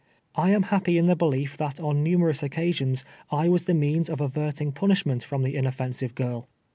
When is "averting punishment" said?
4.19-5.23